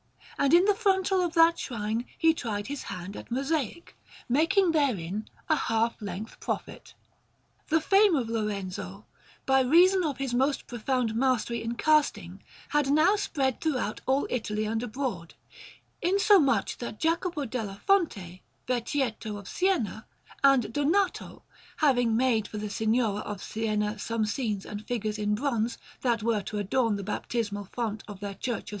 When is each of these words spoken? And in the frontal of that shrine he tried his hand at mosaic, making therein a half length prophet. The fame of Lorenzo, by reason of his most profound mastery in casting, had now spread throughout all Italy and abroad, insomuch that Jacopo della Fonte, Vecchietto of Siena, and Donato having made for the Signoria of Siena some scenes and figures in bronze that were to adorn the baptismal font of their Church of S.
And 0.39 0.51
in 0.51 0.65
the 0.65 0.73
frontal 0.73 1.21
of 1.21 1.35
that 1.35 1.59
shrine 1.59 2.05
he 2.17 2.33
tried 2.33 2.65
his 2.65 2.81
hand 2.89 3.15
at 3.15 3.29
mosaic, 3.29 3.95
making 4.27 4.71
therein 4.71 5.29
a 5.47 5.55
half 5.55 6.01
length 6.01 6.39
prophet. 6.39 6.95
The 7.67 7.79
fame 7.79 8.15
of 8.15 8.27
Lorenzo, 8.27 9.05
by 9.45 9.59
reason 9.61 10.03
of 10.03 10.17
his 10.17 10.33
most 10.33 10.65
profound 10.65 11.13
mastery 11.13 11.61
in 11.61 11.75
casting, 11.75 12.41
had 12.69 12.89
now 12.89 13.15
spread 13.15 13.61
throughout 13.61 14.01
all 14.07 14.25
Italy 14.31 14.65
and 14.65 14.81
abroad, 14.81 15.35
insomuch 16.01 16.79
that 16.79 16.99
Jacopo 16.99 17.45
della 17.45 17.79
Fonte, 17.85 18.39
Vecchietto 18.67 19.37
of 19.37 19.47
Siena, 19.47 20.07
and 20.43 20.73
Donato 20.73 21.43
having 21.77 22.17
made 22.17 22.47
for 22.47 22.57
the 22.57 22.71
Signoria 22.71 23.21
of 23.21 23.43
Siena 23.43 23.99
some 23.99 24.25
scenes 24.25 24.65
and 24.65 24.83
figures 24.87 25.19
in 25.19 25.35
bronze 25.35 25.77
that 26.01 26.23
were 26.23 26.41
to 26.41 26.57
adorn 26.57 26.95
the 26.95 27.03
baptismal 27.03 27.65
font 27.65 28.03
of 28.07 28.19
their 28.19 28.33
Church 28.33 28.63
of 28.63 28.69
S. 28.69 28.69